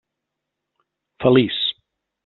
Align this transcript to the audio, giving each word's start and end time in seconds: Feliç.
Feliç. 1.21 1.57